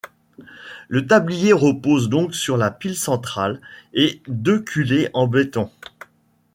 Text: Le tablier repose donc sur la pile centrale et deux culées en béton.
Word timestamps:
Le 0.87 1.05
tablier 1.05 1.53
repose 1.53 2.09
donc 2.09 2.33
sur 2.33 2.57
la 2.57 2.71
pile 2.71 2.97
centrale 2.97 3.61
et 3.93 4.19
deux 4.27 4.59
culées 4.59 5.09
en 5.13 5.27
béton. 5.27 5.69